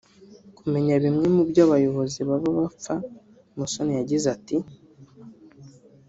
[0.57, 2.93] Kumenya bimwe mu byo abayobozi baba bapfa
[3.57, 4.57] Musoni yagize ati